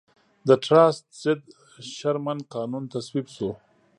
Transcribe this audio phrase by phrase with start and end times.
[0.47, 1.41] د ټراست ضد
[1.95, 3.49] شرمن قانون تصویب شو.